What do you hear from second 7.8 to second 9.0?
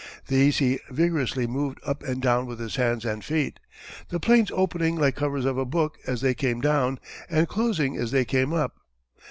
as they came up.